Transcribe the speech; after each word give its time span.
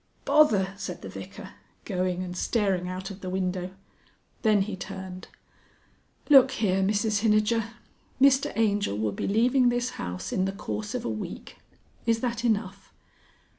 "Bother!" 0.25 0.73
said 0.77 1.03
the 1.03 1.09
Vicar, 1.09 1.51
going 1.85 2.23
and 2.23 2.35
staring 2.35 2.87
out 2.89 3.11
of 3.11 3.21
the 3.21 3.29
window. 3.29 3.69
Then 4.41 4.63
he 4.63 4.75
turned. 4.75 5.27
"Look 6.27 6.49
here, 6.49 6.81
Mrs 6.81 7.19
Hinijer! 7.19 7.75
Mr 8.19 8.51
Angel 8.55 8.97
will 8.97 9.11
be 9.11 9.27
leaving 9.27 9.69
this 9.69 9.91
house 10.01 10.31
in 10.31 10.45
the 10.45 10.53
course 10.53 10.95
of 10.95 11.05
a 11.05 11.07
week. 11.07 11.59
Is 12.07 12.19
that 12.21 12.43
enough?" 12.43 12.91